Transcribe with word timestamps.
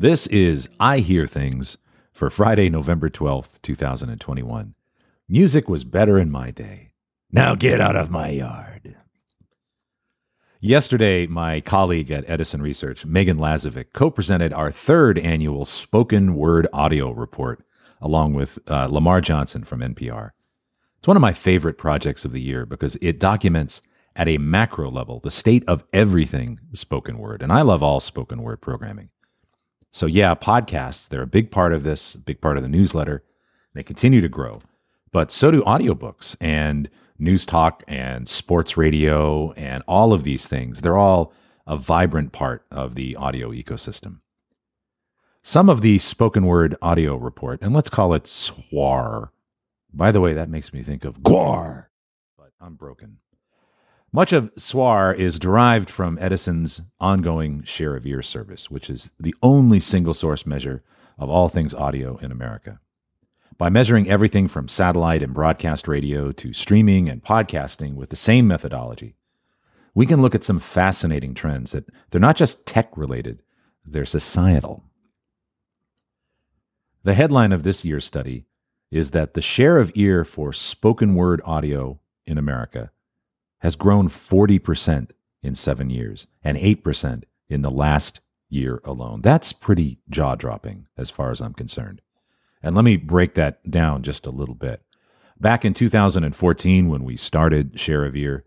This 0.00 0.28
is 0.28 0.68
I 0.78 1.00
Hear 1.00 1.26
Things 1.26 1.76
for 2.12 2.30
Friday, 2.30 2.68
November 2.68 3.10
12th, 3.10 3.60
2021. 3.62 4.76
Music 5.28 5.68
was 5.68 5.82
better 5.82 6.20
in 6.20 6.30
my 6.30 6.52
day. 6.52 6.92
Now 7.32 7.56
get 7.56 7.80
out 7.80 7.96
of 7.96 8.08
my 8.08 8.28
yard. 8.28 8.94
Yesterday, 10.60 11.26
my 11.26 11.60
colleague 11.60 12.12
at 12.12 12.30
Edison 12.30 12.62
Research, 12.62 13.04
Megan 13.04 13.38
Lazovick, 13.38 13.86
co 13.92 14.08
presented 14.08 14.52
our 14.52 14.70
third 14.70 15.18
annual 15.18 15.64
spoken 15.64 16.36
word 16.36 16.68
audio 16.72 17.10
report 17.10 17.64
along 18.00 18.34
with 18.34 18.60
uh, 18.70 18.86
Lamar 18.86 19.20
Johnson 19.20 19.64
from 19.64 19.80
NPR. 19.80 20.30
It's 21.00 21.08
one 21.08 21.16
of 21.16 21.22
my 21.22 21.32
favorite 21.32 21.76
projects 21.76 22.24
of 22.24 22.30
the 22.30 22.40
year 22.40 22.64
because 22.64 22.96
it 23.02 23.18
documents 23.18 23.82
at 24.14 24.28
a 24.28 24.38
macro 24.38 24.92
level 24.92 25.18
the 25.18 25.32
state 25.32 25.64
of 25.66 25.82
everything 25.92 26.60
spoken 26.72 27.18
word. 27.18 27.42
And 27.42 27.50
I 27.50 27.62
love 27.62 27.82
all 27.82 27.98
spoken 27.98 28.44
word 28.44 28.60
programming. 28.60 29.10
So, 29.92 30.06
yeah, 30.06 30.34
podcasts, 30.34 31.08
they're 31.08 31.22
a 31.22 31.26
big 31.26 31.50
part 31.50 31.72
of 31.72 31.82
this, 31.82 32.16
big 32.16 32.40
part 32.40 32.56
of 32.56 32.62
the 32.62 32.68
newsletter. 32.68 33.24
They 33.74 33.82
continue 33.82 34.20
to 34.20 34.28
grow, 34.28 34.60
but 35.12 35.30
so 35.30 35.50
do 35.50 35.62
audiobooks 35.62 36.36
and 36.40 36.90
news 37.18 37.44
talk 37.44 37.82
and 37.88 38.28
sports 38.28 38.76
radio 38.76 39.52
and 39.52 39.82
all 39.86 40.12
of 40.12 40.24
these 40.24 40.46
things. 40.46 40.80
They're 40.80 40.96
all 40.96 41.32
a 41.66 41.76
vibrant 41.76 42.32
part 42.32 42.64
of 42.70 42.94
the 42.94 43.16
audio 43.16 43.50
ecosystem. 43.50 44.20
Some 45.42 45.68
of 45.68 45.80
the 45.80 45.98
spoken 45.98 46.46
word 46.46 46.76
audio 46.82 47.16
report, 47.16 47.62
and 47.62 47.74
let's 47.74 47.90
call 47.90 48.14
it 48.14 48.26
SWAR. 48.26 49.32
By 49.92 50.12
the 50.12 50.20
way, 50.20 50.34
that 50.34 50.50
makes 50.50 50.72
me 50.72 50.82
think 50.82 51.04
of 51.04 51.20
GWAR, 51.20 51.86
but 52.36 52.52
I'm 52.60 52.74
broken. 52.74 53.18
Much 54.10 54.32
of 54.32 54.50
SWAR 54.56 55.12
is 55.12 55.38
derived 55.38 55.90
from 55.90 56.16
Edison's 56.18 56.80
ongoing 56.98 57.62
share 57.64 57.94
of 57.94 58.06
ear 58.06 58.22
service, 58.22 58.70
which 58.70 58.88
is 58.88 59.12
the 59.20 59.34
only 59.42 59.78
single 59.78 60.14
source 60.14 60.46
measure 60.46 60.82
of 61.18 61.28
all 61.28 61.48
things 61.48 61.74
audio 61.74 62.16
in 62.16 62.32
America. 62.32 62.80
By 63.58 63.68
measuring 63.68 64.08
everything 64.08 64.48
from 64.48 64.66
satellite 64.66 65.22
and 65.22 65.34
broadcast 65.34 65.86
radio 65.86 66.32
to 66.32 66.54
streaming 66.54 67.06
and 67.08 67.22
podcasting 67.22 67.96
with 67.96 68.08
the 68.08 68.16
same 68.16 68.46
methodology, 68.46 69.14
we 69.94 70.06
can 70.06 70.22
look 70.22 70.34
at 70.34 70.44
some 70.44 70.60
fascinating 70.60 71.34
trends 71.34 71.72
that 71.72 71.88
they're 72.10 72.20
not 72.20 72.36
just 72.36 72.64
tech 72.64 72.96
related, 72.96 73.42
they're 73.84 74.06
societal. 74.06 74.84
The 77.02 77.14
headline 77.14 77.52
of 77.52 77.62
this 77.62 77.84
year's 77.84 78.06
study 78.06 78.46
is 78.90 79.10
that 79.10 79.34
the 79.34 79.42
share 79.42 79.76
of 79.76 79.92
ear 79.94 80.24
for 80.24 80.54
spoken 80.54 81.14
word 81.14 81.42
audio 81.44 82.00
in 82.24 82.38
America 82.38 82.90
has 83.60 83.76
grown 83.76 84.08
40% 84.08 85.10
in 85.42 85.54
seven 85.54 85.90
years 85.90 86.26
and 86.42 86.56
8% 86.58 87.24
in 87.48 87.62
the 87.62 87.70
last 87.70 88.20
year 88.48 88.80
alone. 88.84 89.20
That's 89.22 89.52
pretty 89.52 89.98
jaw 90.08 90.34
dropping 90.34 90.86
as 90.96 91.10
far 91.10 91.30
as 91.30 91.40
I'm 91.40 91.54
concerned. 91.54 92.00
And 92.62 92.74
let 92.74 92.84
me 92.84 92.96
break 92.96 93.34
that 93.34 93.70
down 93.70 94.02
just 94.02 94.26
a 94.26 94.30
little 94.30 94.54
bit. 94.54 94.82
Back 95.40 95.64
in 95.64 95.74
2014, 95.74 96.88
when 96.88 97.04
we 97.04 97.16
started 97.16 97.78
Share 97.78 98.04
of 98.04 98.16
Ear, 98.16 98.44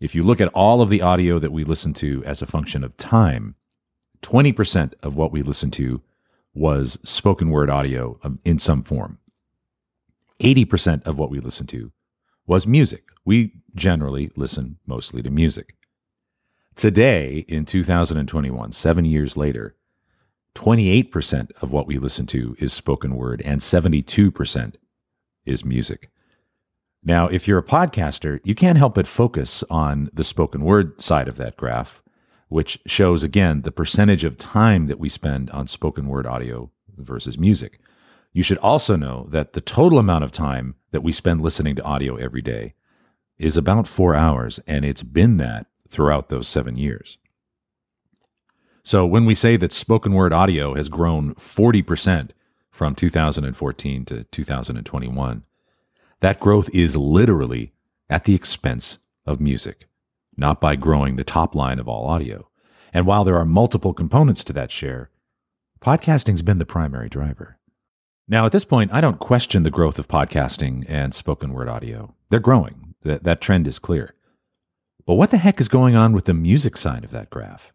if 0.00 0.14
you 0.14 0.22
look 0.22 0.40
at 0.40 0.48
all 0.48 0.82
of 0.82 0.90
the 0.90 1.02
audio 1.02 1.38
that 1.38 1.52
we 1.52 1.64
listen 1.64 1.94
to 1.94 2.22
as 2.24 2.42
a 2.42 2.46
function 2.46 2.84
of 2.84 2.96
time, 2.96 3.54
20% 4.22 4.92
of 5.02 5.16
what 5.16 5.32
we 5.32 5.42
listen 5.42 5.70
to 5.72 6.02
was 6.54 6.98
spoken 7.04 7.50
word 7.50 7.70
audio 7.70 8.18
in 8.44 8.58
some 8.58 8.82
form. 8.82 9.18
80% 10.40 11.04
of 11.04 11.18
what 11.18 11.30
we 11.30 11.40
listened 11.40 11.68
to 11.70 11.92
was 12.46 12.66
music. 12.66 13.04
We 13.28 13.60
generally 13.74 14.30
listen 14.36 14.78
mostly 14.86 15.20
to 15.20 15.28
music. 15.28 15.76
Today, 16.74 17.44
in 17.46 17.66
2021, 17.66 18.72
seven 18.72 19.04
years 19.04 19.36
later, 19.36 19.76
28% 20.54 21.50
of 21.60 21.70
what 21.70 21.86
we 21.86 21.98
listen 21.98 22.24
to 22.28 22.56
is 22.58 22.72
spoken 22.72 23.16
word 23.16 23.42
and 23.44 23.60
72% 23.60 24.76
is 25.44 25.62
music. 25.62 26.08
Now, 27.04 27.26
if 27.28 27.46
you're 27.46 27.58
a 27.58 27.62
podcaster, 27.62 28.40
you 28.44 28.54
can't 28.54 28.78
help 28.78 28.94
but 28.94 29.06
focus 29.06 29.62
on 29.68 30.08
the 30.10 30.24
spoken 30.24 30.64
word 30.64 30.98
side 30.98 31.28
of 31.28 31.36
that 31.36 31.58
graph 31.58 32.02
which 32.48 32.78
shows 32.86 33.22
again 33.22 33.60
the 33.60 33.70
percentage 33.70 34.24
of 34.24 34.38
time 34.38 34.86
that 34.86 34.98
we 34.98 35.10
spend 35.10 35.50
on 35.50 35.66
spoken 35.66 36.08
word 36.08 36.26
audio 36.26 36.70
versus 36.96 37.38
music. 37.38 37.78
You 38.32 38.42
should 38.42 38.56
also 38.56 38.96
know 38.96 39.26
that 39.28 39.52
the 39.52 39.60
total 39.60 39.98
amount 39.98 40.24
of 40.24 40.32
time 40.32 40.76
that 40.92 41.02
we 41.02 41.12
spend 41.12 41.42
listening 41.42 41.76
to 41.76 41.82
audio 41.82 42.16
every 42.16 42.40
day 42.40 42.72
is 43.38 43.56
about 43.56 43.88
four 43.88 44.14
hours, 44.14 44.60
and 44.66 44.84
it's 44.84 45.02
been 45.02 45.36
that 45.38 45.66
throughout 45.88 46.28
those 46.28 46.48
seven 46.48 46.76
years. 46.76 47.18
So 48.82 49.06
when 49.06 49.24
we 49.24 49.34
say 49.34 49.56
that 49.56 49.72
spoken 49.72 50.14
word 50.14 50.32
audio 50.32 50.74
has 50.74 50.88
grown 50.88 51.34
40% 51.34 52.30
from 52.70 52.94
2014 52.94 54.04
to 54.06 54.24
2021, 54.24 55.44
that 56.20 56.40
growth 56.40 56.70
is 56.72 56.96
literally 56.96 57.72
at 58.08 58.24
the 58.24 58.34
expense 58.34 58.98
of 59.26 59.40
music 59.40 59.88
not 60.38 60.60
by 60.60 60.76
growing 60.76 61.16
the 61.16 61.24
top 61.24 61.54
line 61.54 61.78
of 61.78 61.88
all 61.88 62.06
audio. 62.06 62.48
And 62.94 63.04
while 63.04 63.24
there 63.24 63.36
are 63.36 63.44
multiple 63.44 63.92
components 63.92 64.44
to 64.44 64.52
that 64.54 64.70
share, 64.70 65.10
podcasting's 65.80 66.42
been 66.42 66.58
the 66.58 66.64
primary 66.64 67.08
driver. 67.08 67.58
Now, 68.28 68.46
at 68.46 68.52
this 68.52 68.64
point, 68.64 68.92
I 68.92 69.00
don't 69.00 69.18
question 69.18 69.62
the 69.62 69.70
growth 69.70 69.98
of 69.98 70.08
podcasting 70.08 70.86
and 70.88 71.14
spoken 71.14 71.52
word 71.52 71.68
audio. 71.68 72.14
They're 72.30 72.40
growing. 72.40 72.87
That, 73.02 73.24
that 73.24 73.40
trend 73.40 73.66
is 73.66 73.78
clear. 73.78 74.14
But 75.06 75.14
what 75.14 75.30
the 75.30 75.38
heck 75.38 75.60
is 75.60 75.68
going 75.68 75.96
on 75.96 76.12
with 76.12 76.26
the 76.26 76.34
music 76.34 76.76
side 76.76 77.04
of 77.04 77.10
that 77.12 77.30
graph? 77.30 77.72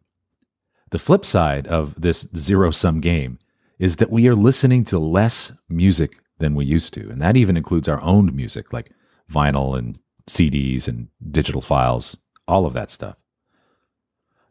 The 0.92 1.00
flip 1.00 1.26
side 1.26 1.66
of 1.68 2.00
this 2.00 2.28
zero 2.36 2.70
sum 2.70 3.02
game 3.02 3.40
is 3.80 3.96
that 3.96 4.12
we 4.12 4.28
are 4.28 4.36
listening 4.36 4.84
to 4.86 5.00
less 5.00 5.52
music 5.68 6.20
than 6.38 6.56
we 6.56 6.66
used 6.66 6.94
to. 6.94 7.10
And 7.10 7.20
that 7.22 7.36
even 7.36 7.58
includes 7.58 7.88
our 7.88 8.02
own 8.02 8.36
music, 8.36 8.72
like 8.72 8.92
vinyl 9.32 9.78
and 9.78 10.00
CDs 10.28 10.88
and 10.88 11.08
digital 11.32 11.62
files, 11.62 12.18
all 12.48 12.66
of 12.66 12.74
that 12.74 12.92
stuff. 12.92 13.16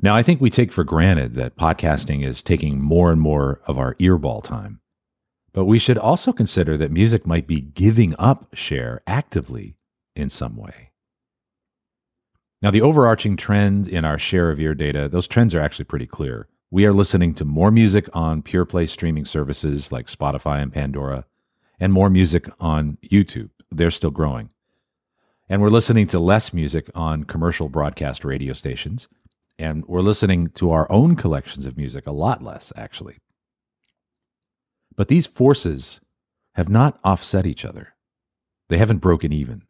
Now, 0.00 0.16
I 0.16 0.24
think 0.24 0.40
we 0.40 0.50
take 0.50 0.72
for 0.72 0.82
granted 0.82 1.34
that 1.34 1.56
podcasting 1.56 2.24
is 2.24 2.42
taking 2.42 2.82
more 2.82 3.12
and 3.12 3.20
more 3.20 3.60
of 3.68 3.78
our 3.78 3.94
earball 3.94 4.42
time. 4.42 4.80
But 5.52 5.66
we 5.66 5.78
should 5.78 5.98
also 5.98 6.32
consider 6.32 6.76
that 6.78 6.90
music 6.90 7.26
might 7.26 7.46
be 7.46 7.60
giving 7.60 8.16
up 8.18 8.48
share 8.54 9.02
actively 9.06 9.76
in 10.14 10.28
some 10.28 10.56
way. 10.56 10.90
Now, 12.60 12.70
the 12.70 12.82
overarching 12.82 13.36
trend 13.36 13.88
in 13.88 14.04
our 14.04 14.18
share 14.18 14.50
of 14.50 14.60
ear 14.60 14.74
data, 14.74 15.08
those 15.08 15.26
trends 15.26 15.54
are 15.54 15.60
actually 15.60 15.86
pretty 15.86 16.06
clear. 16.06 16.46
We 16.70 16.86
are 16.86 16.92
listening 16.92 17.34
to 17.34 17.44
more 17.44 17.70
music 17.70 18.08
on 18.14 18.40
pure 18.42 18.64
play 18.64 18.86
streaming 18.86 19.24
services 19.24 19.90
like 19.90 20.06
Spotify 20.06 20.62
and 20.62 20.72
Pandora, 20.72 21.26
and 21.80 21.92
more 21.92 22.08
music 22.08 22.48
on 22.60 22.98
YouTube. 23.02 23.50
They're 23.70 23.90
still 23.90 24.12
growing. 24.12 24.50
And 25.48 25.60
we're 25.60 25.70
listening 25.70 26.06
to 26.08 26.20
less 26.20 26.54
music 26.54 26.88
on 26.94 27.24
commercial 27.24 27.68
broadcast 27.68 28.24
radio 28.24 28.52
stations. 28.52 29.08
And 29.58 29.84
we're 29.86 30.00
listening 30.00 30.48
to 30.50 30.70
our 30.70 30.90
own 30.90 31.16
collections 31.16 31.66
of 31.66 31.76
music 31.76 32.06
a 32.06 32.12
lot 32.12 32.42
less, 32.42 32.72
actually. 32.76 33.18
But 34.96 35.08
these 35.08 35.26
forces 35.26 36.00
have 36.54 36.68
not 36.68 37.00
offset 37.02 37.46
each 37.46 37.64
other, 37.64 37.94
they 38.68 38.78
haven't 38.78 38.98
broken 38.98 39.32
even. 39.32 39.64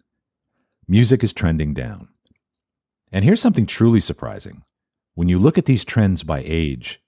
Music 0.93 1.25
is 1.25 1.33
trending 1.33 1.73
down. 1.73 2.09
And 3.11 3.25
here's 3.25 3.41
something 3.41 3.65
truly 3.65 3.99
surprising. 3.99 4.63
When 5.15 5.27
you 5.27 5.39
look 5.39 5.57
at 5.57 5.65
these 5.65 5.87
trends 5.87 6.23
by 6.23 6.43
age, 6.45 7.01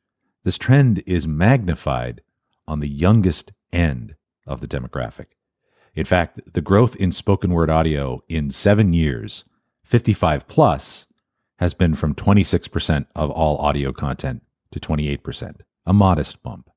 this 0.42 0.56
trend 0.56 1.02
is 1.06 1.28
magnified 1.28 2.22
on 2.66 2.80
the 2.80 2.88
youngest 2.88 3.52
end 3.74 4.14
of 4.46 4.62
the 4.62 4.66
demographic. 4.66 5.32
In 5.94 6.06
fact, 6.06 6.54
the 6.54 6.62
growth 6.62 6.96
in 6.96 7.12
spoken 7.12 7.50
word 7.50 7.68
audio 7.68 8.22
in 8.26 8.48
seven 8.48 8.94
years, 8.94 9.44
55 9.84 10.48
plus, 10.48 11.06
has 11.58 11.74
been 11.74 11.92
from 11.92 12.14
26% 12.14 13.04
of 13.14 13.30
all 13.30 13.58
audio 13.58 13.92
content 13.92 14.42
to 14.72 14.80
28%, 14.80 15.60
a 15.84 15.92
modest 15.92 16.42
bump. 16.42 16.70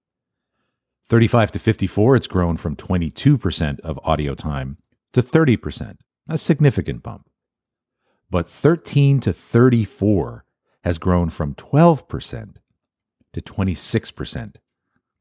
35 1.07 1.53
to 1.53 1.59
54, 1.59 2.17
it's 2.17 2.27
grown 2.27 2.57
from 2.57 2.75
22% 2.75 3.79
of 3.79 3.97
audio 4.03 4.35
time 4.35 4.77
to 5.13 5.23
30%, 5.23 5.99
a 6.27 6.37
significant 6.37 7.03
bump. 7.03 7.29
But 8.29 8.47
13 8.47 9.21
to 9.21 9.33
34 9.33 10.43
has 10.83 10.97
grown 10.97 11.29
from 11.29 11.55
12% 11.55 12.55
to 13.33 13.41
26%, 13.41 14.55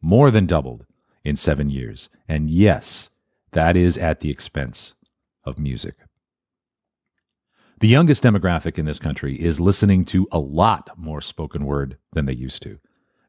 more 0.00 0.31
than 0.31 0.47
doubled 0.47 0.87
in 1.25 1.37
seven 1.37 1.70
years. 1.70 2.08
And 2.29 2.50
yes, 2.50 3.11
that 3.53 3.76
is 3.76 3.99
at 3.99 4.20
the 4.20 4.31
expense 4.31 4.94
of 5.44 5.58
music. 5.58 5.97
The 7.79 7.88
youngest 7.88 8.23
demographic 8.23 8.79
in 8.79 8.87
this 8.87 8.99
country 8.99 9.35
is 9.37 9.61
listening 9.61 10.05
to 10.06 10.26
a 10.32 10.38
lot 10.38 10.91
more 10.97 11.20
spoken 11.20 11.67
word 11.67 11.99
than 12.12 12.25
they 12.25 12.32
used 12.32 12.62
to. 12.62 12.79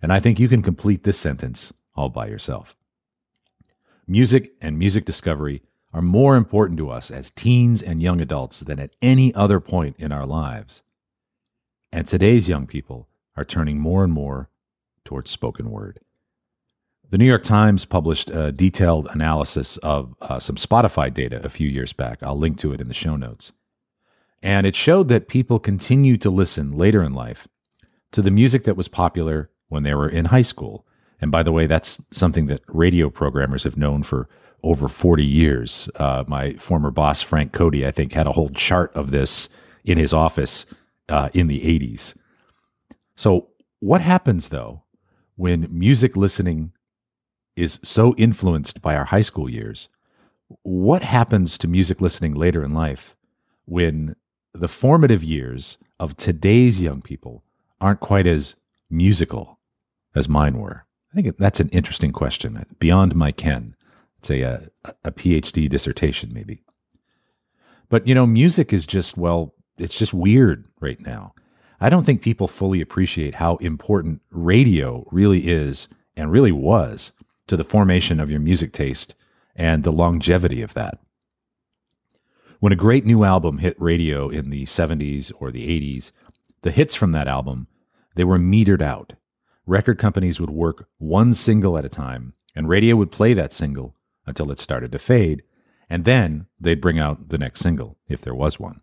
And 0.02 0.14
I 0.14 0.20
think 0.20 0.40
you 0.40 0.48
can 0.48 0.62
complete 0.62 1.04
this 1.04 1.20
sentence 1.20 1.74
all 1.96 2.10
by 2.10 2.28
yourself. 2.28 2.76
Music 4.08 4.54
and 4.62 4.80
music 4.80 5.04
discovery 5.04 5.64
are 5.98 6.02
more 6.04 6.36
important 6.36 6.78
to 6.78 6.92
us 6.92 7.10
as 7.10 7.32
teens 7.32 7.82
and 7.82 8.04
young 8.04 8.22
adults 8.22 8.60
than 8.60 8.80
at 8.80 8.96
any 9.02 9.34
other 9.34 9.60
point 9.60 9.96
in 9.98 10.12
our 10.12 10.28
lives. 10.28 10.84
And 11.92 12.06
today's 12.06 12.48
young 12.48 12.68
people 12.68 13.08
are 13.36 13.44
turning 13.44 13.80
more 13.80 14.04
and 14.04 14.14
more 14.14 14.52
towards 15.04 15.32
spoken 15.32 15.72
word. 15.72 16.00
The 17.10 17.18
New 17.18 17.26
York 17.26 17.44
Times 17.44 17.84
published 17.84 18.30
a 18.30 18.52
detailed 18.52 19.08
analysis 19.08 19.78
of 19.78 20.14
uh, 20.22 20.38
some 20.38 20.56
Spotify 20.56 21.12
data 21.12 21.44
a 21.44 21.50
few 21.50 21.68
years 21.68 21.94
back. 21.94 22.22
I'll 22.22 22.38
link 22.38 22.60
to 22.60 22.74
it 22.74 22.82
in 22.82 22.90
the 22.90 22.94
show 22.94 23.16
notes. 23.16 23.54
And 24.44 24.68
it 24.68 24.76
showed 24.76 25.08
that 25.08 25.28
people 25.28 25.58
continue 25.58 26.16
to 26.18 26.30
listen 26.30 26.78
later 26.78 27.02
in 27.02 27.14
life 27.16 27.48
to 28.12 28.22
the 28.22 28.30
music 28.30 28.66
that 28.66 28.78
was 28.78 28.88
popular 28.88 29.50
when 29.68 29.82
they 29.82 29.96
were 29.96 30.10
in 30.10 30.26
high 30.26 30.44
school. 30.44 30.86
And 31.20 31.32
by 31.32 31.42
the 31.42 31.52
way, 31.52 31.66
that's 31.66 32.00
something 32.12 32.46
that 32.48 32.62
radio 32.68 33.10
programmers 33.10 33.64
have 33.64 33.78
known 33.78 34.04
for 34.04 34.30
over 34.64 34.88
40 34.88 35.24
years. 35.24 35.90
Uh, 35.96 36.24
my 36.28 36.54
former 36.54 36.92
boss, 36.92 37.22
Frank 37.22 37.54
Cody, 37.54 37.86
I 37.86 37.92
think, 37.92 38.14
had 38.14 38.28
a 38.28 38.34
whole 38.34 38.50
chart 38.50 38.94
of 38.96 39.12
this 39.12 39.50
in 39.84 39.98
his 39.98 40.14
office 40.14 40.66
uh, 41.10 41.30
in 41.34 41.48
the 41.48 41.62
80s. 41.62 42.16
So, 43.16 43.50
what 43.80 44.02
happens 44.02 44.50
though 44.50 44.84
when 45.36 45.68
music 45.70 46.18
listening 46.18 46.72
is 47.56 47.80
so 47.84 48.16
influenced 48.16 48.82
by 48.82 48.96
our 48.96 49.06
high 49.06 49.22
school 49.22 49.50
years? 49.50 49.90
What 50.64 51.02
happens 51.02 51.58
to 51.60 51.68
music 51.68 52.02
listening 52.02 52.34
later 52.34 52.64
in 52.64 52.74
life 52.74 53.16
when 53.66 54.16
the 54.54 54.68
formative 54.68 55.24
years 55.24 55.78
of 56.00 56.16
today's 56.18 56.82
young 56.82 57.02
people 57.02 57.44
aren't 57.82 58.00
quite 58.00 58.28
as 58.28 58.56
musical 58.90 59.60
as 60.16 60.30
mine 60.30 60.58
were? 60.58 60.86
I 61.12 61.22
think 61.22 61.38
that's 61.38 61.60
an 61.60 61.70
interesting 61.70 62.12
question, 62.12 62.64
beyond 62.80 63.16
my 63.16 63.32
ken. 63.32 63.76
A, 64.30 64.42
a, 64.42 64.70
a 65.06 65.12
PhD 65.12 65.70
dissertation, 65.70 66.34
maybe. 66.34 66.64
But, 67.90 68.06
you 68.08 68.14
know, 68.16 68.28
music 68.28 68.74
is 68.74 68.86
just, 68.86 69.18
well, 69.18 69.54
it's 69.78 69.98
just 69.98 70.14
weird 70.14 70.68
right 70.80 71.00
now. 71.00 71.34
I 71.80 71.90
don't 71.90 72.04
think 72.04 72.22
people 72.22 72.48
fully 72.48 72.82
appreciate 72.82 73.36
how 73.36 73.58
important 73.58 74.22
radio 74.32 75.08
really 75.12 75.48
is 75.48 75.88
and 76.16 76.32
really 76.32 76.52
was 76.52 77.14
to 77.48 77.56
the 77.56 77.64
formation 77.64 78.20
of 78.20 78.32
your 78.32 78.40
music 78.40 78.74
taste 78.74 79.16
and 79.56 79.84
the 79.84 79.92
longevity 79.92 80.62
of 80.62 80.74
that. 80.74 81.00
When 82.60 82.74
a 82.74 82.78
great 82.78 83.06
new 83.06 83.24
album 83.24 83.60
hit 83.60 83.80
radio 83.80 84.30
in 84.30 84.50
the 84.50 84.66
70s 84.66 85.32
or 85.40 85.52
the 85.52 85.68
80s, 85.68 86.12
the 86.64 86.72
hits 86.72 86.96
from 86.96 87.12
that 87.12 87.28
album, 87.28 87.68
they 88.16 88.24
were 88.24 88.40
metered 88.40 88.82
out. 88.82 89.14
Record 89.68 90.00
companies 90.00 90.42
would 90.42 90.50
work 90.50 90.88
one 90.98 91.36
single 91.36 91.78
at 91.78 91.86
a 91.86 91.90
time, 91.90 92.34
and 92.56 92.68
radio 92.68 92.96
would 92.96 93.12
play 93.12 93.36
that 93.36 93.54
single 93.54 93.97
until 94.28 94.52
it 94.52 94.60
started 94.60 94.92
to 94.92 95.00
fade, 95.00 95.44
and 95.90 96.06
then 96.06 96.48
they'd 96.60 96.82
bring 96.82 97.00
out 97.00 97.30
the 97.30 97.38
next 97.38 97.62
single, 97.62 97.98
if 98.08 98.22
there 98.22 98.36
was 98.36 98.60
one. 98.60 98.82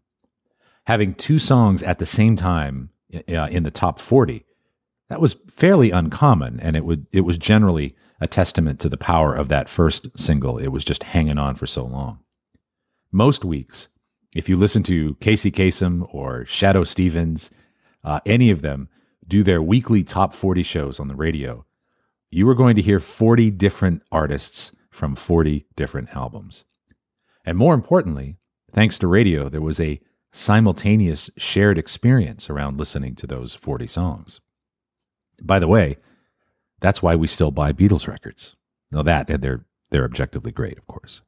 Having 0.86 1.14
two 1.14 1.38
songs 1.38 1.82
at 1.82 1.98
the 1.98 2.06
same 2.06 2.36
time 2.36 2.90
uh, 3.14 3.48
in 3.50 3.62
the 3.62 3.70
top 3.70 3.98
40, 3.98 4.44
that 5.08 5.20
was 5.20 5.36
fairly 5.50 5.90
uncommon, 5.90 6.58
and 6.60 6.76
it, 6.76 6.84
would, 6.84 7.06
it 7.12 7.20
was 7.20 7.38
generally 7.38 7.94
a 8.20 8.26
testament 8.26 8.80
to 8.80 8.88
the 8.88 8.96
power 8.96 9.34
of 9.34 9.48
that 9.48 9.68
first 9.68 10.18
single. 10.18 10.58
It 10.58 10.68
was 10.68 10.84
just 10.84 11.02
hanging 11.02 11.38
on 11.38 11.56
for 11.56 11.66
so 11.66 11.84
long. 11.84 12.20
Most 13.12 13.44
weeks, 13.44 13.88
if 14.34 14.48
you 14.48 14.56
listen 14.56 14.82
to 14.84 15.14
Casey 15.16 15.52
Kasem 15.52 16.08
or 16.12 16.44
Shadoe 16.44 16.86
Stevens, 16.86 17.50
uh, 18.02 18.20
any 18.26 18.50
of 18.50 18.62
them 18.62 18.88
do 19.26 19.42
their 19.42 19.62
weekly 19.62 20.02
top 20.02 20.34
40 20.34 20.62
shows 20.62 20.98
on 20.98 21.08
the 21.08 21.14
radio, 21.14 21.64
you 22.30 22.48
are 22.48 22.54
going 22.54 22.76
to 22.76 22.82
hear 22.82 22.98
40 22.98 23.50
different 23.52 24.02
artists 24.10 24.72
from 24.94 25.16
40 25.16 25.66
different 25.74 26.14
albums. 26.14 26.64
And 27.44 27.58
more 27.58 27.74
importantly, 27.74 28.36
thanks 28.72 28.96
to 28.98 29.08
radio, 29.08 29.48
there 29.48 29.60
was 29.60 29.80
a 29.80 30.00
simultaneous 30.32 31.30
shared 31.36 31.78
experience 31.78 32.48
around 32.48 32.78
listening 32.78 33.16
to 33.16 33.26
those 33.26 33.54
40 33.54 33.88
songs. 33.88 34.40
By 35.42 35.58
the 35.58 35.68
way, 35.68 35.96
that's 36.80 37.02
why 37.02 37.16
we 37.16 37.26
still 37.26 37.50
buy 37.50 37.72
Beatles 37.72 38.06
records. 38.06 38.54
Now 38.92 39.02
that 39.02 39.28
and 39.28 39.42
they're 39.42 39.64
they're 39.90 40.04
objectively 40.04 40.52
great, 40.52 40.78
of 40.78 40.86
course. 40.86 41.22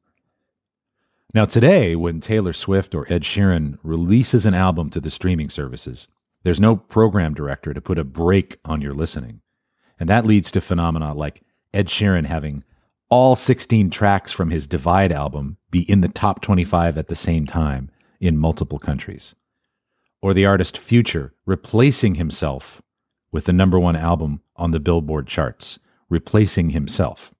Now 1.34 1.44
today, 1.44 1.96
when 1.96 2.20
Taylor 2.20 2.52
Swift 2.52 2.94
or 2.94 3.06
Ed 3.12 3.22
Sheeran 3.22 3.78
releases 3.82 4.46
an 4.46 4.54
album 4.54 4.90
to 4.90 5.00
the 5.00 5.10
streaming 5.10 5.50
services, 5.50 6.08
there's 6.44 6.60
no 6.60 6.76
program 6.76 7.34
director 7.34 7.74
to 7.74 7.80
put 7.80 7.98
a 7.98 8.04
break 8.04 8.58
on 8.64 8.80
your 8.80 8.94
listening. 8.94 9.40
And 9.98 10.08
that 10.08 10.26
leads 10.26 10.50
to 10.52 10.60
phenomena 10.60 11.14
like 11.14 11.42
Ed 11.74 11.88
Sheeran 11.88 12.26
having 12.26 12.64
all 13.08 13.36
16 13.36 13.90
tracks 13.90 14.32
from 14.32 14.50
his 14.50 14.66
Divide 14.66 15.12
album 15.12 15.58
be 15.70 15.88
in 15.90 16.00
the 16.00 16.08
top 16.08 16.40
25 16.40 16.98
at 16.98 17.08
the 17.08 17.14
same 17.16 17.46
time 17.46 17.90
in 18.20 18.36
multiple 18.36 18.78
countries. 18.78 19.34
Or 20.20 20.34
the 20.34 20.46
artist 20.46 20.76
Future 20.76 21.34
replacing 21.44 22.16
himself 22.16 22.82
with 23.30 23.44
the 23.44 23.52
number 23.52 23.78
one 23.78 23.96
album 23.96 24.42
on 24.56 24.72
the 24.72 24.80
Billboard 24.80 25.26
charts, 25.26 25.78
replacing 26.08 26.70
himself. 26.70 27.32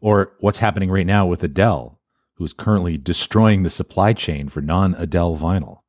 Or 0.00 0.32
what's 0.40 0.58
happening 0.58 0.90
right 0.90 1.06
now 1.06 1.26
with 1.26 1.42
Adele, 1.42 1.98
who's 2.34 2.54
currently 2.54 2.96
destroying 2.96 3.62
the 3.62 3.70
supply 3.70 4.14
chain 4.14 4.48
for 4.48 4.62
non 4.62 4.94
Adele 4.94 5.36
vinyl. 5.36 5.80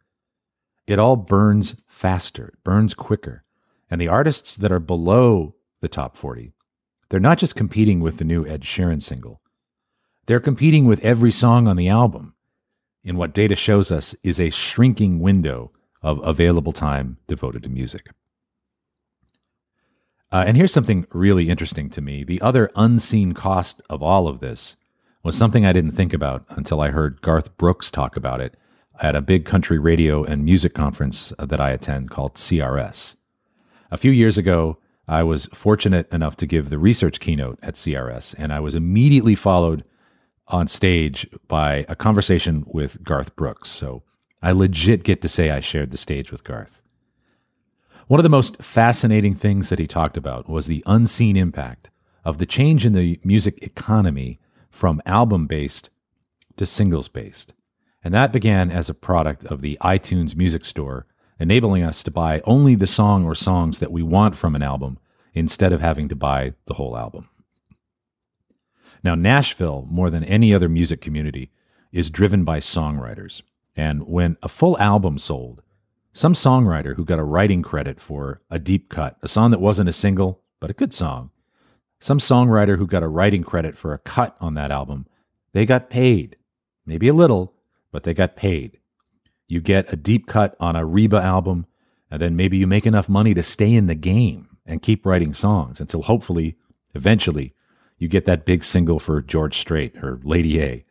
It 0.85 0.99
all 0.99 1.15
burns 1.15 1.75
faster, 1.87 2.55
burns 2.65 2.94
quicker. 2.94 3.45
And 3.89 4.01
the 4.01 4.09
artists 4.09 4.57
that 4.57 4.71
are 4.71 4.79
below 4.79 5.55
the 5.79 5.87
top 5.87 6.17
40 6.17 6.51
they're 7.11 7.19
not 7.19 7.37
just 7.37 7.57
competing 7.57 7.99
with 7.99 8.17
the 8.17 8.23
new 8.23 8.47
Ed 8.47 8.61
Sheeran 8.61 9.03
single, 9.03 9.41
they're 10.27 10.39
competing 10.39 10.85
with 10.85 11.03
every 11.03 11.29
song 11.29 11.67
on 11.67 11.75
the 11.75 11.89
album 11.89 12.35
in 13.03 13.17
what 13.17 13.33
data 13.33 13.53
shows 13.53 13.91
us 13.91 14.15
is 14.23 14.39
a 14.39 14.49
shrinking 14.49 15.19
window 15.19 15.73
of 16.01 16.25
available 16.25 16.71
time 16.71 17.17
devoted 17.27 17.63
to 17.63 17.69
music. 17.69 18.07
Uh, 20.31 20.45
and 20.47 20.55
here's 20.55 20.71
something 20.71 21.05
really 21.11 21.49
interesting 21.49 21.89
to 21.89 21.99
me. 21.99 22.23
The 22.23 22.39
other 22.39 22.71
unseen 22.77 23.33
cost 23.33 23.81
of 23.89 24.01
all 24.01 24.29
of 24.29 24.39
this 24.39 24.77
was 25.21 25.35
something 25.35 25.65
I 25.65 25.73
didn't 25.73 25.91
think 25.91 26.13
about 26.13 26.45
until 26.47 26.79
I 26.79 26.91
heard 26.91 27.21
Garth 27.21 27.57
Brooks 27.57 27.91
talk 27.91 28.15
about 28.15 28.39
it 28.39 28.55
at 29.01 29.17
a 29.17 29.21
big 29.21 29.43
country 29.43 29.77
radio 29.77 30.23
and 30.23 30.45
music 30.45 30.73
conference 30.73 31.33
that 31.37 31.59
I 31.59 31.71
attend 31.71 32.09
called 32.09 32.35
CRS. 32.35 33.17
A 33.91 33.97
few 33.97 34.11
years 34.11 34.37
ago, 34.37 34.77
I 35.11 35.23
was 35.23 35.47
fortunate 35.47 36.11
enough 36.13 36.37
to 36.37 36.47
give 36.47 36.69
the 36.69 36.79
research 36.79 37.19
keynote 37.19 37.59
at 37.61 37.73
CRS, 37.73 38.33
and 38.37 38.53
I 38.53 38.61
was 38.61 38.75
immediately 38.75 39.35
followed 39.35 39.83
on 40.47 40.69
stage 40.69 41.27
by 41.49 41.85
a 41.89 41.97
conversation 41.97 42.63
with 42.65 43.03
Garth 43.03 43.35
Brooks. 43.35 43.68
So 43.68 44.03
I 44.41 44.53
legit 44.53 45.03
get 45.03 45.21
to 45.21 45.27
say 45.27 45.49
I 45.49 45.59
shared 45.59 45.89
the 45.89 45.97
stage 45.97 46.31
with 46.31 46.45
Garth. 46.45 46.81
One 48.07 48.21
of 48.21 48.23
the 48.23 48.30
most 48.30 48.63
fascinating 48.63 49.35
things 49.35 49.68
that 49.68 49.80
he 49.80 49.85
talked 49.85 50.15
about 50.15 50.49
was 50.49 50.68
the 50.68 50.83
unseen 50.85 51.35
impact 51.35 51.89
of 52.23 52.37
the 52.37 52.45
change 52.45 52.85
in 52.85 52.94
the 52.94 53.19
music 53.25 53.61
economy 53.61 54.39
from 54.69 55.01
album 55.06 55.45
based 55.45 55.89
to 56.56 56.65
singles 56.65 57.09
based. 57.09 57.53
And 58.01 58.13
that 58.13 58.31
began 58.31 58.71
as 58.71 58.89
a 58.89 58.94
product 58.94 59.44
of 59.44 59.59
the 59.59 59.77
iTunes 59.81 60.37
Music 60.37 60.63
Store 60.63 61.06
enabling 61.42 61.81
us 61.81 62.04
to 62.04 62.12
buy 62.12 62.40
only 62.45 62.76
the 62.76 62.86
song 62.86 63.26
or 63.26 63.33
songs 63.33 63.80
that 63.80 63.92
we 63.92 64.04
want 64.04 64.38
from 64.38 64.56
an 64.56 64.62
album 64.62 65.00
instead 65.33 65.74
of 65.74 65.81
having 65.81 66.07
to 66.07 66.16
buy 66.16 66.54
the 66.68 66.76
whole 66.76 66.95
album. 66.95 67.28
Now, 69.04 69.16
Nashville, 69.16 69.88
more 69.90 70.12
than 70.12 70.24
any 70.24 70.54
other 70.54 70.69
music 70.69 71.02
community, 71.02 71.50
is 71.92 72.12
driven 72.12 72.44
by 72.44 72.60
songwriters. 72.60 73.42
And 73.76 74.07
when 74.07 74.38
a 74.44 74.48
full 74.48 74.78
album 74.78 75.18
sold, 75.18 75.64
some 76.14 76.33
songwriter 76.33 76.95
who 76.95 77.04
got 77.04 77.18
a 77.18 77.24
writing 77.24 77.64
credit 77.64 78.00
for 78.00 78.42
a 78.52 78.60
deep 78.60 78.90
cut, 78.90 79.18
a 79.24 79.28
song 79.28 79.50
that 79.50 79.60
wasn't 79.60 79.90
a 79.90 79.94
single, 79.94 80.44
but 80.60 80.69
a 80.69 80.76
good 80.76 80.94
song, 80.94 81.31
some 82.00 82.19
songwriter 82.19 82.78
who 82.78 82.86
got 82.86 83.02
a 83.02 83.07
writing 83.07 83.44
credit 83.44 83.76
for 83.76 83.95
a 83.95 84.00
cut 84.00 84.38
on 84.40 84.54
that 84.54 84.69
album, 84.69 85.07
they 85.54 85.66
got 85.66 85.90
paid. 85.90 86.38
Maybe 86.86 87.07
a 87.07 87.16
little, 87.16 87.56
but 87.92 88.04
they 88.04 88.14
got 88.14 88.36
paid 88.36 88.78
you 89.51 89.59
get 89.59 89.91
a 89.91 89.97
deep 89.97 90.27
cut 90.27 90.55
on 90.61 90.77
a 90.77 90.85
Reba 90.85 91.17
album, 91.17 91.65
and 92.09 92.21
then 92.21 92.37
maybe 92.37 92.55
you 92.55 92.65
make 92.65 92.85
enough 92.85 93.09
money 93.09 93.33
to 93.33 93.43
stay 93.43 93.73
in 93.73 93.87
the 93.87 93.95
game 93.95 94.47
and 94.65 94.81
keep 94.81 95.05
writing 95.05 95.33
songs 95.33 95.81
until 95.81 96.03
hopefully, 96.03 96.55
eventually, 96.95 97.53
you 97.97 98.07
get 98.07 98.23
that 98.23 98.45
big 98.45 98.63
single 98.63 98.97
for 98.97 99.21
George 99.21 99.57
Strait 99.57 99.97
or 100.01 100.21
Lady 100.23 100.61
A. 100.61 100.85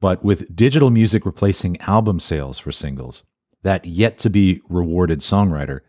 But 0.00 0.24
with 0.24 0.56
digital 0.56 0.88
music 0.88 1.26
replacing 1.26 1.78
album 1.82 2.18
sales 2.18 2.58
for 2.58 2.72
singles, 2.72 3.24
that 3.62 3.84
yet 3.84 4.16
to 4.18 4.30
be 4.30 4.62
rewarded 4.70 5.20
songwriter 5.20 5.80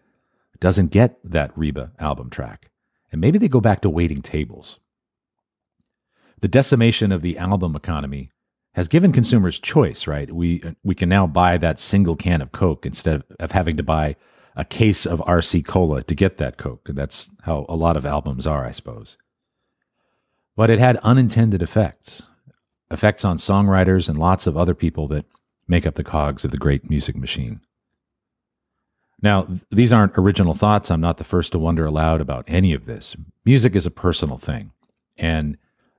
doesn't 0.59 0.91
get 0.91 1.17
that 1.23 1.57
Reba 1.57 1.93
album 1.99 2.29
track. 2.29 2.69
And 3.13 3.21
maybe 3.21 3.37
they 3.37 3.47
go 3.47 3.61
back 3.61 3.79
to 3.81 3.89
waiting 3.89 4.21
tables. 4.21 4.81
The 6.41 6.49
decimation 6.49 7.13
of 7.13 7.21
the 7.21 7.37
album 7.37 7.77
economy 7.77 8.29
has 8.77 8.87
given 8.87 9.11
consumers 9.11 9.59
choice, 9.59 10.05
right? 10.05 10.31
We 10.31 10.63
we 10.83 10.93
can 10.93 11.09
now 11.09 11.25
buy 11.25 11.57
that 11.57 11.79
single 11.79 12.15
can 12.15 12.41
of 12.43 12.51
Coke 12.51 12.85
instead 12.85 13.23
of 13.39 13.51
having 13.51 13.75
to 13.75 13.83
buy 13.83 14.15
a 14.55 14.63
case 14.63 15.07
of 15.07 15.19
RC 15.21 15.65
Cola 15.65 16.03
to 16.03 16.15
get 16.15 16.37
that 16.37 16.57
Coke. 16.57 16.87
That's 16.93 17.29
how 17.41 17.65
a 17.67 17.75
lot 17.75 17.97
of 17.97 18.05
albums 18.05 18.45
are, 18.45 18.65
I 18.65 18.71
suppose. 18.71 19.17
But 20.55 20.69
it 20.69 20.77
had 20.77 20.97
unintended 20.97 21.63
effects, 21.63 22.27
effects 22.91 23.25
on 23.25 23.37
songwriters 23.37 24.07
and 24.07 24.17
lots 24.17 24.45
of 24.45 24.55
other 24.55 24.75
people 24.75 25.07
that 25.07 25.25
make 25.67 25.87
up 25.87 25.95
the 25.95 26.03
cogs 26.03 26.45
of 26.45 26.51
the 26.51 26.57
great 26.57 26.87
music 26.87 27.15
machine. 27.15 27.61
Now, 29.23 29.47
these 29.71 29.91
aren't 29.91 30.17
original 30.19 30.53
thoughts. 30.53 30.91
I'm 30.91 31.01
not 31.01 31.17
the 31.17 31.23
first 31.23 31.51
to 31.53 31.59
wonder 31.59 31.87
aloud 31.87 32.21
about 32.21 32.45
any 32.47 32.73
of 32.73 32.85
this. 32.85 33.15
Music 33.43 33.75
is 33.75 33.87
a 33.87 33.91
personal 33.91 34.37
thing. 34.37 34.71
And 35.17 35.57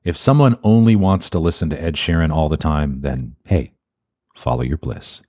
if 0.09 0.17
someone 0.17 0.57
only 0.62 0.97
wants 0.97 1.29
to 1.29 1.38
listen 1.38 1.69
to 1.69 1.79
Ed 1.79 1.95
Sheeran 1.95 2.33
all 2.33 2.49
the 2.49 2.57
time, 2.57 3.03
then 3.03 3.37
hey, 3.45 3.75
follow 4.35 4.62
your 4.62 4.79
bliss. 4.79 5.21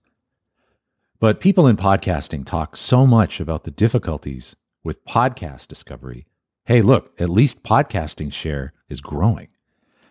But 1.20 1.42
people 1.42 1.68
in 1.68 1.76
podcasting 1.76 2.46
talk 2.46 2.78
so 2.78 3.06
much 3.06 3.42
about 3.42 3.66
the 3.66 3.72
difficulties 3.72 4.56
with 4.82 5.04
podcast 5.04 5.68
discovery. 5.68 6.28
Hey, 6.64 6.82
look, 6.82 7.12
at 7.20 7.28
least 7.28 7.62
podcasting 7.62 8.32
share 8.32 8.72
is 8.88 9.02
growing. 9.02 9.50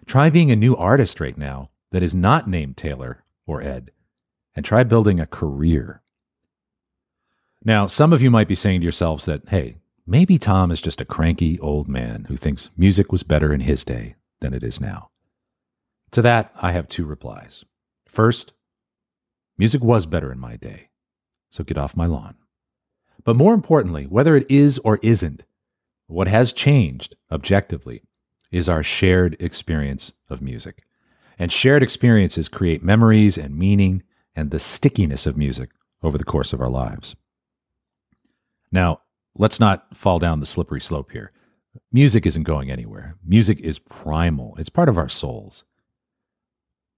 Try 0.04 0.28
being 0.28 0.50
a 0.50 0.56
new 0.56 0.76
artist 0.76 1.18
right 1.18 1.38
now 1.38 1.70
that 1.90 2.02
is 2.02 2.14
not 2.14 2.46
named 2.46 2.76
Taylor 2.76 3.25
or 3.46 3.62
Ed, 3.62 3.90
and 4.54 4.66
try 4.66 4.84
building 4.84 5.18
a 5.18 5.25
career. 5.25 6.02
Now, 7.64 7.87
some 7.87 8.12
of 8.12 8.20
you 8.20 8.30
might 8.30 8.48
be 8.48 8.54
saying 8.54 8.80
to 8.80 8.84
yourselves 8.84 9.25
that, 9.25 9.48
hey, 9.48 9.78
maybe 10.06 10.37
Tom 10.37 10.70
is 10.70 10.82
just 10.82 11.00
a 11.00 11.06
cranky 11.06 11.58
old 11.60 11.88
man 11.88 12.26
who 12.28 12.37
thinks 12.37 12.68
music 12.76 13.10
was 13.10 13.22
better 13.22 13.54
in 13.54 13.60
his 13.60 13.82
day 13.82 14.16
than 14.40 14.54
it 14.54 14.62
is 14.62 14.80
now. 14.80 15.11
To 16.12 16.23
that, 16.23 16.52
I 16.61 16.73
have 16.73 16.88
two 16.88 17.04
replies. 17.04 17.64
First, 18.07 18.52
music 19.57 19.83
was 19.83 20.07
better 20.07 20.33
in 20.33 20.38
my 20.38 20.57
day, 20.57 20.88
so 21.50 21.64
get 21.64 21.78
off 21.78 21.97
my 21.97 22.07
lawn. 22.07 22.37
But 23.25 23.37
more 23.37 23.54
importantly, 23.54 24.04
whether 24.07 24.37
it 24.37 24.50
is 24.50 24.78
or 24.78 24.99
isn't, 25.02 25.45
what 26.07 26.28
has 26.28 26.52
changed 26.52 27.16
objectively 27.30 28.02
is 28.50 28.68
our 28.68 28.83
shared 28.83 29.37
experience 29.40 30.12
of 30.30 30.40
music. 30.40 30.85
And 31.38 31.52
shared 31.52 31.83
experiences 31.83 32.49
create 32.49 32.83
memories 32.83 33.37
and 33.38 33.57
meaning 33.57 34.02
and 34.35 34.50
the 34.50 34.59
stickiness 34.59 35.26
of 35.26 35.37
music 35.37 35.71
over 36.02 36.16
the 36.16 36.25
course 36.25 36.52
of 36.52 36.61
our 36.61 36.71
lives. 36.71 37.14
Now, 38.73 39.02
let's 39.37 39.61
not 39.61 39.97
fall 39.97 40.18
down 40.18 40.40
the 40.40 40.47
slippery 40.47 40.80
slope 40.80 41.12
here. 41.12 41.33
Music 41.92 42.26
isn't 42.26 42.42
going 42.42 42.70
anywhere. 42.70 43.16
Music 43.25 43.60
is 43.60 43.78
primal, 43.78 44.54
it's 44.58 44.68
part 44.68 44.88
of 44.88 44.98
our 44.98 45.08
souls. 45.08 45.64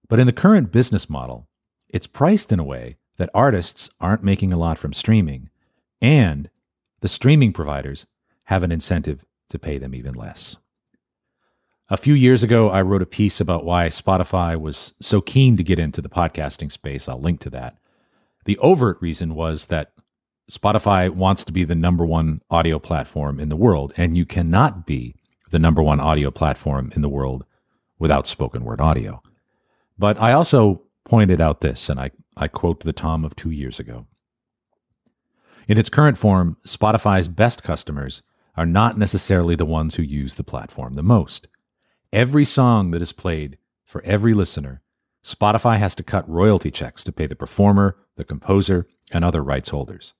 But 0.08 0.18
in 0.18 0.26
the 0.26 0.32
current 0.32 0.72
business 0.72 1.08
model, 1.08 1.48
it's 1.88 2.06
priced 2.06 2.52
in 2.52 2.58
a 2.58 2.64
way 2.64 2.96
that 3.16 3.30
artists 3.34 3.90
aren't 4.00 4.24
making 4.24 4.52
a 4.52 4.58
lot 4.58 4.78
from 4.78 4.92
streaming, 4.92 5.50
and 6.00 6.50
the 7.00 7.08
streaming 7.08 7.52
providers 7.52 8.06
have 8.44 8.62
an 8.62 8.72
incentive 8.72 9.24
to 9.50 9.58
pay 9.58 9.78
them 9.78 9.94
even 9.94 10.14
less. 10.14 10.56
A 11.88 11.96
few 11.96 12.14
years 12.14 12.42
ago, 12.42 12.70
I 12.70 12.82
wrote 12.82 13.02
a 13.02 13.06
piece 13.06 13.40
about 13.40 13.64
why 13.64 13.88
Spotify 13.88 14.58
was 14.58 14.94
so 15.00 15.20
keen 15.20 15.56
to 15.56 15.64
get 15.64 15.78
into 15.78 16.00
the 16.00 16.08
podcasting 16.08 16.70
space. 16.70 17.08
I'll 17.08 17.20
link 17.20 17.40
to 17.40 17.50
that. 17.50 17.78
The 18.44 18.58
overt 18.58 18.98
reason 19.00 19.34
was 19.34 19.66
that 19.66 19.92
Spotify 20.50 21.08
wants 21.08 21.44
to 21.44 21.52
be 21.52 21.62
the 21.62 21.76
number 21.76 22.04
one 22.04 22.42
audio 22.50 22.80
platform 22.80 23.38
in 23.38 23.48
the 23.48 23.56
world, 23.56 23.92
and 23.96 24.18
you 24.18 24.26
cannot 24.26 24.84
be 24.84 25.14
the 25.50 25.60
number 25.60 25.80
one 25.80 26.00
audio 26.00 26.32
platform 26.32 26.90
in 26.96 27.02
the 27.02 27.08
world 27.08 27.44
without 28.00 28.26
spoken 28.26 28.64
word 28.64 28.80
audio. 28.80 29.22
But 29.96 30.20
I 30.20 30.32
also 30.32 30.82
pointed 31.04 31.40
out 31.40 31.60
this, 31.60 31.88
and 31.88 32.00
I, 32.00 32.10
I 32.36 32.48
quote 32.48 32.80
the 32.80 32.92
Tom 32.92 33.24
of 33.24 33.36
two 33.36 33.50
years 33.50 33.78
ago. 33.78 34.06
In 35.68 35.78
its 35.78 35.88
current 35.88 36.18
form, 36.18 36.56
Spotify's 36.66 37.28
best 37.28 37.62
customers 37.62 38.22
are 38.56 38.66
not 38.66 38.98
necessarily 38.98 39.54
the 39.54 39.64
ones 39.64 39.94
who 39.94 40.02
use 40.02 40.34
the 40.34 40.42
platform 40.42 40.94
the 40.94 41.02
most. 41.02 41.46
Every 42.12 42.44
song 42.44 42.90
that 42.90 43.02
is 43.02 43.12
played 43.12 43.56
for 43.84 44.02
every 44.02 44.34
listener, 44.34 44.82
Spotify 45.24 45.78
has 45.78 45.94
to 45.94 46.02
cut 46.02 46.28
royalty 46.28 46.72
checks 46.72 47.04
to 47.04 47.12
pay 47.12 47.28
the 47.28 47.36
performer, 47.36 47.96
the 48.16 48.24
composer, 48.24 48.88
and 49.12 49.24
other 49.24 49.44
rights 49.44 49.68
holders. 49.68 50.12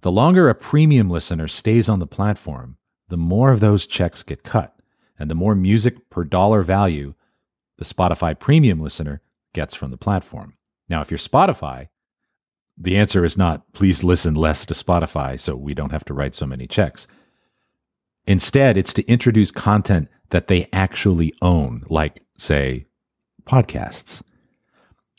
The 0.00 0.12
longer 0.12 0.48
a 0.48 0.54
premium 0.54 1.10
listener 1.10 1.48
stays 1.48 1.88
on 1.88 1.98
the 1.98 2.06
platform, 2.06 2.76
the 3.08 3.16
more 3.16 3.50
of 3.50 3.60
those 3.60 3.86
checks 3.86 4.22
get 4.22 4.42
cut, 4.42 4.74
and 5.18 5.30
the 5.30 5.34
more 5.34 5.54
music 5.54 6.10
per 6.10 6.24
dollar 6.24 6.62
value 6.62 7.14
the 7.78 7.84
Spotify 7.84 8.38
premium 8.38 8.80
listener 8.80 9.20
gets 9.52 9.74
from 9.74 9.90
the 9.90 9.96
platform. 9.96 10.56
Now, 10.88 11.00
if 11.00 11.10
you're 11.10 11.18
Spotify, 11.18 11.88
the 12.76 12.96
answer 12.96 13.24
is 13.24 13.36
not 13.36 13.72
please 13.72 14.04
listen 14.04 14.34
less 14.34 14.66
to 14.66 14.74
Spotify 14.74 15.38
so 15.38 15.56
we 15.56 15.74
don't 15.74 15.92
have 15.92 16.04
to 16.06 16.14
write 16.14 16.34
so 16.34 16.46
many 16.46 16.66
checks. 16.66 17.06
Instead, 18.26 18.76
it's 18.76 18.92
to 18.94 19.06
introduce 19.06 19.50
content 19.50 20.08
that 20.30 20.48
they 20.48 20.68
actually 20.72 21.32
own, 21.40 21.84
like, 21.88 22.22
say, 22.36 22.86
podcasts. 23.44 24.22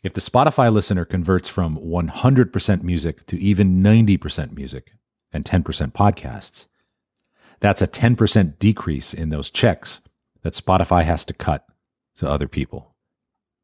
If 0.03 0.13
the 0.13 0.21
Spotify 0.21 0.71
listener 0.71 1.05
converts 1.05 1.49
from 1.49 1.77
100% 1.77 2.83
music 2.83 3.25
to 3.25 3.39
even 3.39 3.81
90% 3.81 4.53
music 4.53 4.91
and 5.33 5.43
10% 5.43 5.91
podcasts, 5.91 6.67
that's 7.59 7.81
a 7.81 7.87
10% 7.87 8.59
decrease 8.59 9.13
in 9.13 9.29
those 9.29 9.49
checks 9.49 10.01
that 10.43 10.53
Spotify 10.53 11.03
has 11.03 11.25
to 11.25 11.33
cut 11.33 11.65
to 12.17 12.29
other 12.29 12.47
people. 12.47 12.95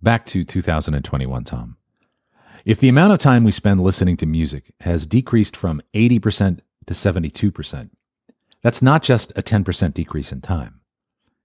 Back 0.02 0.26
to 0.28 0.44
2021, 0.44 1.44
Tom. 1.44 1.78
If 2.66 2.80
the 2.80 2.90
amount 2.90 3.14
of 3.14 3.20
time 3.20 3.44
we 3.44 3.52
spend 3.52 3.82
listening 3.82 4.18
to 4.18 4.26
music 4.26 4.74
has 4.82 5.06
decreased 5.06 5.56
from 5.56 5.82
80% 5.94 6.60
to 6.88 6.94
72%, 6.94 7.90
that's 8.62 8.82
not 8.82 9.04
just 9.04 9.32
a 9.38 9.44
10% 9.44 9.94
decrease 9.94 10.32
in 10.32 10.42
time. 10.42 10.80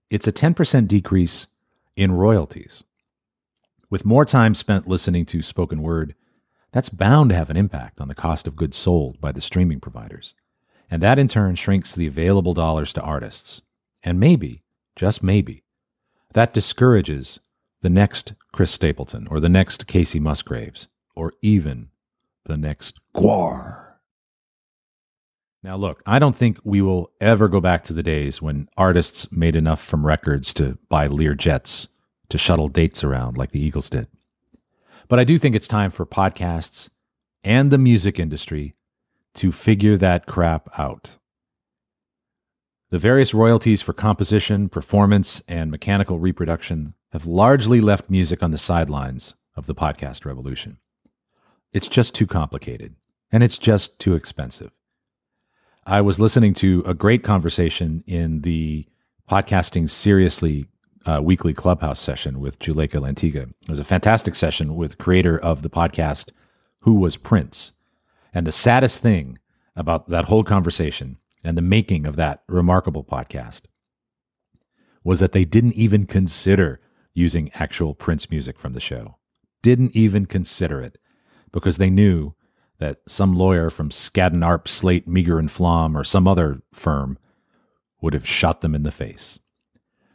It's 0.08 0.26
a 0.26 0.32
10% 0.32 0.88
decrease 0.88 1.48
in 1.96 2.12
royalties. 2.12 2.84
With 3.90 4.04
more 4.04 4.26
time 4.26 4.54
spent 4.54 4.86
listening 4.86 5.24
to 5.26 5.40
spoken 5.40 5.80
word, 5.80 6.14
that's 6.72 6.90
bound 6.90 7.30
to 7.30 7.36
have 7.36 7.48
an 7.48 7.56
impact 7.56 8.00
on 8.00 8.08
the 8.08 8.14
cost 8.14 8.46
of 8.46 8.56
goods 8.56 8.76
sold 8.76 9.18
by 9.20 9.32
the 9.32 9.40
streaming 9.40 9.80
providers. 9.80 10.34
And 10.90 11.02
that 11.02 11.18
in 11.18 11.28
turn 11.28 11.54
shrinks 11.54 11.94
the 11.94 12.06
available 12.06 12.52
dollars 12.52 12.92
to 12.94 13.00
artists. 13.00 13.62
And 14.02 14.20
maybe, 14.20 14.62
just 14.94 15.22
maybe, 15.22 15.64
that 16.34 16.52
discourages 16.52 17.40
the 17.80 17.88
next 17.88 18.34
Chris 18.52 18.70
Stapleton 18.70 19.26
or 19.30 19.40
the 19.40 19.48
next 19.48 19.86
Kacey 19.86 20.20
Musgraves 20.20 20.88
or 21.14 21.32
even 21.40 21.88
the 22.44 22.58
next 22.58 23.00
GWAR. 23.16 23.84
Now, 25.62 25.76
look, 25.76 26.02
I 26.06 26.18
don't 26.18 26.36
think 26.36 26.58
we 26.62 26.82
will 26.82 27.10
ever 27.20 27.48
go 27.48 27.60
back 27.60 27.84
to 27.84 27.92
the 27.92 28.02
days 28.02 28.40
when 28.42 28.68
artists 28.76 29.32
made 29.32 29.56
enough 29.56 29.82
from 29.82 30.06
records 30.06 30.52
to 30.54 30.78
buy 30.88 31.06
Lear 31.06 31.34
jets 31.34 31.88
to 32.30 32.38
shuttle 32.38 32.68
dates 32.68 33.02
around 33.02 33.36
like 33.36 33.52
the 33.52 33.60
Eagles 33.60 33.90
did. 33.90 34.08
But 35.08 35.18
I 35.18 35.24
do 35.24 35.38
think 35.38 35.56
it's 35.56 35.68
time 35.68 35.90
for 35.90 36.04
podcasts 36.04 36.90
and 37.42 37.70
the 37.70 37.78
music 37.78 38.18
industry 38.18 38.74
to 39.34 39.52
figure 39.52 39.96
that 39.96 40.26
crap 40.26 40.68
out. 40.78 41.16
The 42.90 42.98
various 42.98 43.34
royalties 43.34 43.82
for 43.82 43.92
composition, 43.92 44.68
performance, 44.68 45.42
and 45.46 45.70
mechanical 45.70 46.18
reproduction 46.18 46.94
have 47.12 47.26
largely 47.26 47.80
left 47.80 48.10
music 48.10 48.42
on 48.42 48.50
the 48.50 48.58
sidelines 48.58 49.34
of 49.56 49.66
the 49.66 49.74
podcast 49.74 50.24
revolution. 50.24 50.78
It's 51.72 51.88
just 51.88 52.14
too 52.14 52.26
complicated, 52.26 52.94
and 53.30 53.42
it's 53.42 53.58
just 53.58 53.98
too 53.98 54.14
expensive. 54.14 54.70
I 55.86 56.00
was 56.00 56.20
listening 56.20 56.54
to 56.54 56.82
a 56.86 56.94
great 56.94 57.22
conversation 57.22 58.02
in 58.06 58.40
the 58.42 58.86
Podcasting 59.30 59.88
Seriously 59.88 60.66
uh, 61.08 61.22
weekly 61.22 61.54
clubhouse 61.54 61.98
session 61.98 62.38
with 62.38 62.58
Juleyka 62.58 63.00
Lantigua. 63.00 63.50
It 63.62 63.68
was 63.68 63.78
a 63.78 63.84
fantastic 63.84 64.34
session 64.34 64.76
with 64.76 64.98
creator 64.98 65.38
of 65.38 65.62
the 65.62 65.70
podcast, 65.70 66.32
Who 66.80 66.96
Was 66.96 67.16
Prince. 67.16 67.72
And 68.34 68.46
the 68.46 68.52
saddest 68.52 69.00
thing 69.00 69.38
about 69.74 70.08
that 70.08 70.26
whole 70.26 70.44
conversation 70.44 71.16
and 71.42 71.56
the 71.56 71.62
making 71.62 72.06
of 72.06 72.16
that 72.16 72.42
remarkable 72.46 73.04
podcast 73.04 73.62
was 75.02 75.20
that 75.20 75.32
they 75.32 75.46
didn't 75.46 75.74
even 75.74 76.04
consider 76.04 76.80
using 77.14 77.50
actual 77.54 77.94
Prince 77.94 78.30
music 78.30 78.58
from 78.58 78.74
the 78.74 78.80
show. 78.80 79.16
Didn't 79.62 79.96
even 79.96 80.26
consider 80.26 80.82
it 80.82 80.98
because 81.52 81.78
they 81.78 81.88
knew 81.88 82.34
that 82.80 82.98
some 83.08 83.34
lawyer 83.34 83.70
from 83.70 83.88
Skadden 83.88 84.44
Arp, 84.44 84.68
Slate, 84.68 85.08
Meagher 85.08 85.38
and 85.38 85.50
Flom, 85.50 85.96
or 85.96 86.04
some 86.04 86.28
other 86.28 86.60
firm 86.72 87.18
would 88.02 88.12
have 88.12 88.28
shot 88.28 88.60
them 88.60 88.74
in 88.74 88.82
the 88.82 88.92
face. 88.92 89.38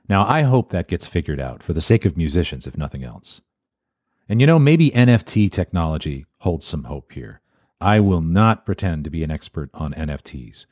Now, 0.10 0.26
I 0.26 0.42
hope 0.42 0.70
that 0.70 0.88
gets 0.88 1.08
figured 1.08 1.40
out 1.40 1.64
for 1.64 1.74
the 1.74 1.82
sake 1.82 2.06
of 2.06 2.18
musicians, 2.18 2.68
if 2.68 2.78
nothing 2.78 3.04
else. 3.04 3.42
And 4.28 4.42
you 4.42 4.48
know, 4.48 4.60
maybe 4.60 4.92
NFT 4.92 5.52
technology 5.52 6.26
holds 6.40 6.66
some 6.66 6.86
hope 6.86 7.12
here. 7.12 7.42
I 7.80 8.00
will 8.00 8.22
not 8.22 8.66
pretend 8.66 9.04
to 9.04 9.10
be 9.10 9.24
an 9.24 9.32
expert 9.32 9.70
on 9.74 9.94
NFTs, 9.94 10.66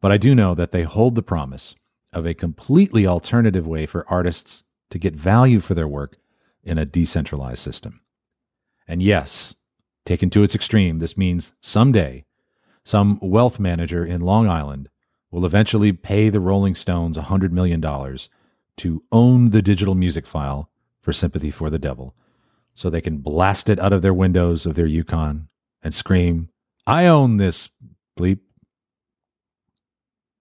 but 0.00 0.12
I 0.12 0.16
do 0.16 0.34
know 0.34 0.54
that 0.54 0.72
they 0.72 0.82
hold 0.82 1.14
the 1.14 1.22
promise 1.22 1.74
of 2.12 2.26
a 2.26 2.34
completely 2.34 3.06
alternative 3.06 3.66
way 3.66 3.86
for 3.86 4.08
artists 4.08 4.64
to 4.90 4.98
get 4.98 5.14
value 5.14 5.60
for 5.60 5.74
their 5.74 5.88
work 5.88 6.16
in 6.62 6.78
a 6.78 6.86
decentralized 6.86 7.58
system. 7.58 8.00
And 8.86 9.02
yes, 9.02 9.56
taken 10.04 10.30
to 10.30 10.42
its 10.42 10.54
extreme, 10.54 10.98
this 10.98 11.16
means 11.16 11.52
someday 11.60 12.24
some 12.84 13.18
wealth 13.22 13.58
manager 13.58 14.04
in 14.04 14.20
Long 14.20 14.48
Island 14.48 14.90
will 15.30 15.46
eventually 15.46 15.92
pay 15.92 16.28
the 16.28 16.40
Rolling 16.40 16.74
Stones 16.74 17.16
$100 17.16 17.50
million 17.50 17.80
to 18.78 19.02
own 19.12 19.50
the 19.50 19.62
digital 19.62 19.94
music 19.94 20.26
file 20.26 20.70
for 21.00 21.12
Sympathy 21.12 21.50
for 21.50 21.70
the 21.70 21.78
Devil 21.78 22.14
so 22.74 22.90
they 22.90 23.00
can 23.00 23.18
blast 23.18 23.68
it 23.68 23.78
out 23.78 23.92
of 23.92 24.02
their 24.02 24.14
windows 24.14 24.66
of 24.66 24.74
their 24.74 24.86
Yukon 24.86 25.48
and 25.82 25.94
scream, 25.94 26.48
I 26.86 27.06
own 27.06 27.36
this 27.36 27.68
bleep. 28.18 28.40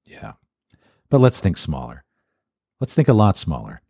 Yeah. 0.05 0.33
But 1.09 1.21
let's 1.21 1.39
think 1.39 1.57
smaller. 1.57 2.03
Let's 2.79 2.95
think 2.95 3.07
a 3.07 3.13
lot 3.13 3.37
smaller. 3.37 3.81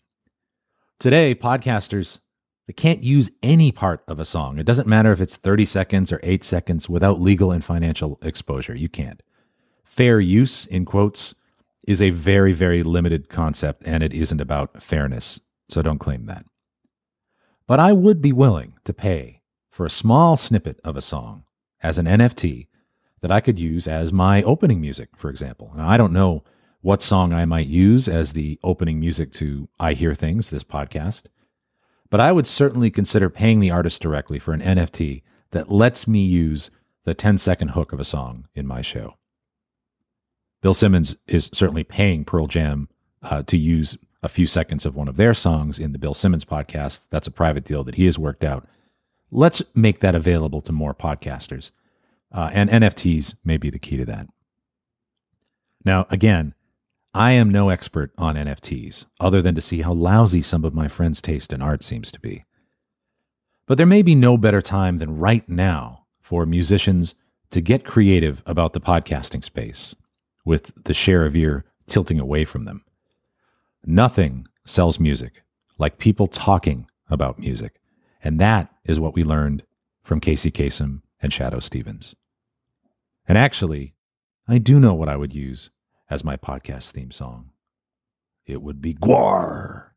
Today, 0.99 1.33
podcasters 1.35 2.19
they 2.67 2.73
can't 2.73 3.03
use 3.03 3.29
any 3.41 3.71
part 3.71 4.03
of 4.07 4.19
a 4.19 4.25
song. 4.25 4.57
It 4.57 4.65
doesn't 4.65 4.87
matter 4.87 5.11
if 5.11 5.19
it's 5.19 5.35
30 5.35 5.65
seconds 5.65 6.11
or 6.11 6.19
8 6.23 6.43
seconds 6.43 6.87
without 6.87 7.19
legal 7.19 7.51
and 7.51 7.63
financial 7.63 8.17
exposure. 8.21 8.75
You 8.75 8.87
can't. 8.87 9.21
Fair 9.83 10.21
use 10.21 10.65
in 10.65 10.85
quotes 10.85 11.35
is 11.83 12.01
a 12.01 12.09
very 12.09 12.53
very 12.53 12.83
limited 12.83 13.29
concept 13.29 13.83
and 13.85 14.03
it 14.03 14.13
isn't 14.13 14.41
about 14.41 14.81
fairness. 14.81 15.39
So 15.69 15.81
don't 15.81 15.99
claim 15.99 16.25
that. 16.25 16.45
But 17.67 17.79
I 17.79 17.93
would 17.93 18.21
be 18.21 18.33
willing 18.33 18.73
to 18.83 18.93
pay 18.93 19.41
for 19.71 19.85
a 19.85 19.89
small 19.89 20.37
snippet 20.37 20.79
of 20.83 20.95
a 20.95 21.01
song 21.01 21.45
as 21.81 21.97
an 21.97 22.05
NFT 22.05 22.67
that 23.21 23.31
I 23.31 23.39
could 23.41 23.57
use 23.57 23.87
as 23.87 24.11
my 24.11 24.43
opening 24.43 24.81
music, 24.81 25.09
for 25.15 25.29
example. 25.29 25.71
Now, 25.75 25.87
I 25.87 25.97
don't 25.97 26.13
know 26.13 26.43
what 26.81 27.01
song 27.01 27.31
I 27.31 27.45
might 27.45 27.67
use 27.67 28.09
as 28.09 28.33
the 28.33 28.59
opening 28.63 28.99
music 28.99 29.31
to 29.33 29.69
I 29.79 29.93
Hear 29.93 30.13
Things, 30.13 30.49
this 30.49 30.65
podcast. 30.65 31.27
But 32.09 32.19
I 32.19 32.33
would 32.33 32.45
certainly 32.45 32.91
consider 32.91 33.29
paying 33.29 33.61
the 33.61 33.71
artist 33.71 34.01
directly 34.01 34.39
for 34.39 34.53
an 34.53 34.61
NFT 34.61 35.23
that 35.51 35.71
lets 35.71 36.07
me 36.07 36.25
use 36.25 36.69
the 37.05 37.13
10 37.13 37.37
second 37.37 37.69
hook 37.69 37.93
of 37.93 37.99
a 37.99 38.03
song 38.03 38.47
in 38.53 38.67
my 38.67 38.81
show. 38.81 39.15
Bill 40.63 40.73
Simmons 40.73 41.17
is 41.27 41.49
certainly 41.51 41.83
paying 41.83 42.23
Pearl 42.23 42.47
Jam 42.47 42.87
uh, 43.21 43.43
to 43.43 43.57
use 43.57 43.97
a 44.23 44.29
few 44.29 44.47
seconds 44.47 44.85
of 44.85 44.95
one 44.95 45.09
of 45.09 45.17
their 45.17 45.33
songs 45.33 45.77
in 45.77 45.91
the 45.91 45.99
Bill 45.99 46.13
Simmons 46.13 46.45
podcast. 46.45 47.01
That's 47.09 47.27
a 47.27 47.31
private 47.31 47.65
deal 47.65 47.83
that 47.83 47.95
he 47.95 48.05
has 48.05 48.17
worked 48.17 48.45
out. 48.45 48.65
Let's 49.29 49.61
make 49.75 49.99
that 49.99 50.15
available 50.15 50.61
to 50.61 50.71
more 50.71 50.93
podcasters. 50.93 51.71
Uh, 52.31 52.49
and 52.53 52.69
NFTs 52.69 53.35
may 53.43 53.57
be 53.57 53.69
the 53.69 53.77
key 53.77 53.97
to 53.97 54.05
that. 54.05 54.27
Now, 55.83 56.07
again, 56.09 56.55
I 57.13 57.31
am 57.33 57.51
no 57.51 57.67
expert 57.67 58.13
on 58.17 58.35
NFTs, 58.35 59.05
other 59.19 59.41
than 59.41 59.55
to 59.55 59.61
see 59.61 59.81
how 59.81 59.91
lousy 59.91 60.41
some 60.41 60.63
of 60.63 60.73
my 60.73 60.87
friends' 60.87 61.21
taste 61.21 61.51
in 61.51 61.61
art 61.61 61.83
seems 61.83 62.09
to 62.13 62.21
be. 62.21 62.45
But 63.67 63.77
there 63.77 63.85
may 63.85 64.01
be 64.01 64.15
no 64.15 64.37
better 64.37 64.61
time 64.61 64.99
than 64.99 65.17
right 65.17 65.47
now 65.49 66.05
for 66.21 66.45
musicians 66.45 67.15
to 67.51 67.59
get 67.59 67.83
creative 67.83 68.41
about 68.45 68.71
the 68.71 68.79
podcasting 68.79 69.43
space, 69.43 69.93
with 70.45 70.83
the 70.83 70.93
share 70.93 71.25
of 71.25 71.35
ear 71.35 71.65
tilting 71.87 72.19
away 72.19 72.45
from 72.45 72.63
them. 72.63 72.83
Nothing 73.85 74.47
sells 74.65 74.99
music 74.99 75.43
like 75.77 75.97
people 75.97 76.27
talking 76.27 76.87
about 77.09 77.39
music, 77.39 77.79
and 78.23 78.39
that 78.39 78.73
is 78.85 78.99
what 78.99 79.15
we 79.15 79.23
learned 79.23 79.63
from 80.03 80.19
Casey 80.19 80.51
Kasem 80.51 81.01
and 81.21 81.31
Shadoe 81.31 81.61
Stevens. 81.61 82.15
And 83.27 83.37
actually, 83.37 83.95
I 84.47 84.57
do 84.57 84.79
know 84.79 84.93
what 84.93 85.09
I 85.09 85.15
would 85.15 85.33
use 85.33 85.69
as 86.09 86.23
my 86.23 86.37
podcast 86.37 86.91
theme 86.91 87.11
song. 87.11 87.51
It 88.45 88.61
would 88.61 88.81
be 88.81 88.93
GWAR. 88.93 89.89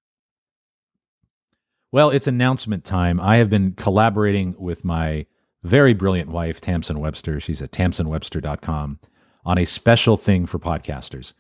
Well, 1.91 2.11
it's 2.11 2.26
announcement 2.26 2.85
time. 2.85 3.21
I 3.21 3.37
have 3.37 3.50
been 3.50 3.73
collaborating 3.73 4.55
with 4.59 4.85
my 4.85 5.26
very 5.62 5.95
brilliant 5.95 6.31
wife, 6.31 6.61
Tamsen 6.61 7.00
Webster. 7.00 7.41
She's 7.41 7.62
at 7.62 7.73
tamsenwebster.com 7.73 9.00
on 9.47 9.57
a 9.57 9.65
special 9.65 10.17
thing 10.17 10.45
for 10.45 10.59
podcasters. 10.59 11.33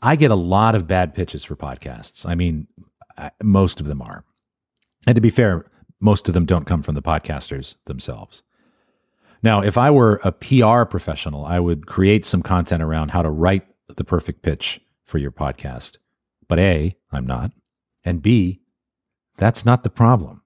I 0.00 0.16
get 0.16 0.32
a 0.32 0.36
lot 0.36 0.74
of 0.74 0.88
bad 0.88 1.14
pitches 1.14 1.44
for 1.44 1.54
podcasts. 1.54 2.26
I 2.26 2.34
mean, 2.34 2.66
most 3.42 3.78
of 3.78 3.86
them 3.86 4.02
are. 4.02 4.24
And 5.06 5.14
to 5.14 5.20
be 5.20 5.30
fair, 5.30 5.70
most 6.00 6.26
of 6.26 6.34
them 6.34 6.46
don't 6.46 6.66
come 6.66 6.82
from 6.82 6.96
the 6.96 7.02
podcasters 7.02 7.76
themselves. 7.84 8.42
Now, 9.42 9.60
if 9.60 9.76
I 9.76 9.90
were 9.90 10.20
a 10.24 10.32
PR 10.32 10.84
professional, 10.84 11.44
I 11.44 11.60
would 11.60 11.86
create 11.86 12.24
some 12.24 12.42
content 12.42 12.82
around 12.82 13.10
how 13.10 13.22
to 13.22 13.30
write 13.30 13.66
the 13.86 14.04
perfect 14.04 14.42
pitch 14.42 14.80
for 15.04 15.18
your 15.18 15.30
podcast. 15.30 15.98
But 16.48 16.58
A, 16.58 16.96
I'm 17.12 17.26
not. 17.26 17.52
And 18.04 18.22
B, 18.22 18.62
that's 19.36 19.64
not 19.64 19.82
the 19.82 19.90
problem. 19.90 20.42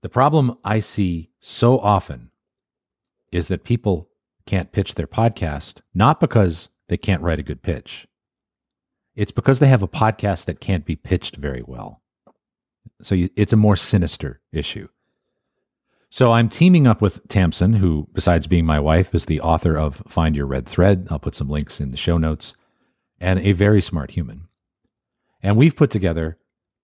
The 0.00 0.08
problem 0.08 0.58
I 0.64 0.78
see 0.78 1.30
so 1.38 1.78
often 1.78 2.30
is 3.30 3.48
that 3.48 3.64
people 3.64 4.07
can't 4.48 4.72
pitch 4.72 4.94
their 4.94 5.06
podcast, 5.06 5.82
not 5.92 6.20
because 6.20 6.70
they 6.88 6.96
can't 6.96 7.22
write 7.22 7.38
a 7.38 7.42
good 7.42 7.62
pitch. 7.62 8.08
It's 9.14 9.30
because 9.30 9.58
they 9.58 9.68
have 9.68 9.82
a 9.82 9.88
podcast 9.88 10.46
that 10.46 10.58
can't 10.58 10.86
be 10.86 10.96
pitched 10.96 11.36
very 11.36 11.62
well. 11.62 12.00
So 13.02 13.14
you, 13.14 13.28
it's 13.36 13.52
a 13.52 13.58
more 13.58 13.76
sinister 13.76 14.40
issue. 14.50 14.88
So 16.08 16.32
I'm 16.32 16.48
teaming 16.48 16.86
up 16.86 17.02
with 17.02 17.28
Tamsen, 17.28 17.74
who, 17.74 18.08
besides 18.14 18.46
being 18.46 18.64
my 18.64 18.80
wife, 18.80 19.14
is 19.14 19.26
the 19.26 19.42
author 19.42 19.76
of 19.76 20.02
Find 20.06 20.34
Your 20.34 20.46
Red 20.46 20.66
Thread. 20.66 21.08
I'll 21.10 21.18
put 21.18 21.34
some 21.34 21.50
links 21.50 21.78
in 21.78 21.90
the 21.90 21.98
show 21.98 22.16
notes, 22.16 22.54
and 23.20 23.38
a 23.40 23.52
very 23.52 23.82
smart 23.82 24.12
human. 24.12 24.48
And 25.42 25.58
we've 25.58 25.76
put 25.76 25.90
together 25.90 26.38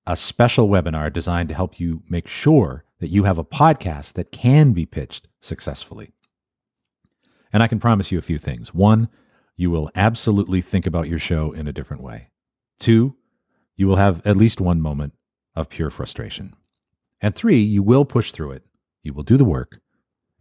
a 0.07 0.17
special 0.17 0.69
webinar 0.69 1.11
designed 1.11 1.49
to 1.49 1.55
help 1.55 1.81
you 1.81 2.03
make 2.11 2.29
sure 2.29 2.85
that 3.01 3.09
you 3.09 3.25
have 3.25 3.39
a 3.39 3.45
podcast 3.45 4.13
that 4.13 4.33
can 4.33 4.73
be 4.73 4.85
pitched 4.85 5.29
successfully. 5.41 6.13
And 7.55 7.63
I 7.63 7.69
can 7.69 7.81
promise 7.81 8.13
you 8.13 8.19
a 8.19 8.23
few 8.23 8.37
things. 8.37 8.75
One, 8.75 9.09
you 9.57 9.71
will 9.71 9.91
absolutely 9.95 10.61
think 10.61 10.87
about 10.87 11.09
your 11.09 11.19
show 11.19 11.53
in 11.53 11.67
a 11.67 11.73
different 11.73 12.03
way. 12.03 12.29
Two, 12.79 13.17
you 13.77 13.87
will 13.87 13.97
have 13.97 14.27
at 14.27 14.37
least 14.37 14.61
one 14.61 14.83
moment 14.83 15.15
of 15.57 15.71
pure 15.71 15.91
frustration. 15.91 16.55
And 17.23 17.35
three, 17.35 17.63
you 17.63 17.83
will 17.83 18.05
push 18.05 18.31
through 18.31 18.51
it 18.51 18.67
you 19.05 19.13
will 19.13 19.23
do 19.23 19.37
the 19.37 19.45
work, 19.45 19.81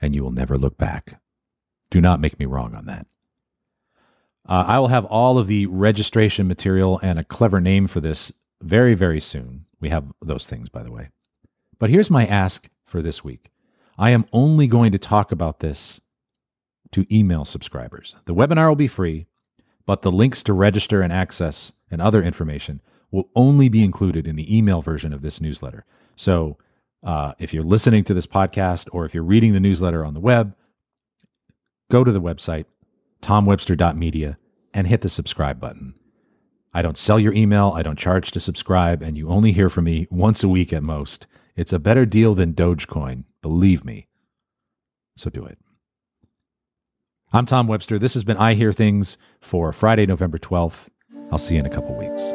and 0.02 0.16
you 0.16 0.24
will 0.24 0.32
never 0.32 0.58
look 0.58 0.78
back. 0.78 1.22
Do 1.92 2.02
not 2.02 2.22
make 2.22 2.40
me 2.40 2.46
wrong 2.48 2.74
on 2.74 2.86
that. 2.86 3.06
Uh, 4.48 4.64
I 4.66 4.80
will 4.80 4.88
have 4.88 5.06
all 5.06 5.38
of 5.38 5.48
the 5.48 5.68
registration 5.68 6.48
material 6.48 7.00
and 7.04 7.20
a 7.20 7.24
clever 7.24 7.60
name 7.60 7.88
for 7.88 8.00
this 8.00 8.32
very, 8.62 8.96
very 8.96 9.20
soon. 9.20 9.66
We 9.80 9.90
have 9.90 10.12
those 10.22 10.48
things, 10.48 10.70
by 10.70 10.82
the 10.82 10.92
way. 10.92 11.10
But 11.78 11.90
here's 11.90 12.10
my 12.10 12.26
ask 12.26 12.70
for 12.84 13.02
this 13.02 13.24
week 13.24 13.52
I 13.98 14.10
am 14.10 14.26
only 14.32 14.68
going 14.68 14.92
to 14.94 14.98
talk 14.98 15.32
about 15.32 15.60
this 15.60 16.00
to 16.94 17.06
email 17.16 17.46
subscribers. 17.46 18.18
The 18.26 18.34
webinar 18.34 18.70
will 18.70 18.76
be 18.76 18.88
free, 18.88 19.28
but 19.86 20.02
the 20.02 20.12
links 20.12 20.44
to 20.44 20.54
register 20.54 21.02
and 21.02 21.12
access 21.12 21.74
and 21.92 22.02
other 22.02 22.24
information 22.24 22.82
will 23.12 23.30
only 23.36 23.70
be 23.70 23.84
included 23.84 24.28
in 24.28 24.36
the 24.36 24.58
email 24.58 24.82
version 24.82 25.14
of 25.14 25.22
this 25.22 25.40
newsletter. 25.40 25.86
So 26.16 26.58
uh, 27.04 27.34
if 27.38 27.54
you're 27.54 27.64
listening 27.64 28.04
to 28.06 28.14
this 28.14 28.26
podcast 28.26 28.88
or 28.92 29.06
if 29.06 29.14
you're 29.14 29.24
reading 29.24 29.54
the 29.54 29.60
newsletter 29.60 30.04
on 30.04 30.14
the 30.14 30.20
web, 30.20 30.56
go 31.92 32.04
to 32.04 32.12
the 32.12 32.22
website, 32.22 32.66
tomwebster.media, 33.22 34.38
and 34.74 34.88
hit 34.88 35.02
the 35.02 35.10
subscribe 35.10 35.60
button. 35.60 35.96
I 36.74 36.82
don't 36.82 36.98
sell 36.98 37.20
your 37.20 37.34
email, 37.34 37.74
I 37.76 37.84
don't 37.84 38.00
charge 38.00 38.32
to 38.32 38.40
subscribe, 38.40 39.04
and 39.04 39.16
you 39.16 39.30
only 39.30 39.52
hear 39.52 39.70
from 39.70 39.84
me 39.84 40.08
once 40.10 40.44
a 40.44 40.50
week 40.50 40.74
at 40.74 40.82
most. 40.82 41.28
It's 41.56 41.74
a 41.74 41.78
better 41.78 42.06
deal 42.08 42.34
than 42.34 42.54
Dogecoin, 42.54 43.26
believe 43.44 43.86
me. 43.86 44.08
So 45.16 45.30
do 45.30 45.46
it. 45.46 45.60
I'm 47.36 47.48
Tom 47.48 47.66
Webster. 47.66 47.98
This 47.98 48.14
has 48.14 48.24
been 48.24 48.38
I 48.38 48.54
Hear 48.54 48.72
Things 48.72 49.18
for 49.42 49.74
Friday, 49.74 50.06
November 50.06 50.38
12th. 50.38 50.90
I'll 51.32 51.40
see 51.40 51.56
you 51.56 51.62
in 51.62 51.66
a 51.66 51.70
couple 51.70 51.96
weeks. 51.96 52.32